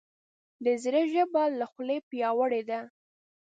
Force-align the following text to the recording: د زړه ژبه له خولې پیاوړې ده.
د 0.63 0.67
زړه 0.83 1.01
ژبه 1.13 1.43
له 1.59 1.65
خولې 1.71 1.97
پیاوړې 2.09 2.61
ده. 2.69 2.79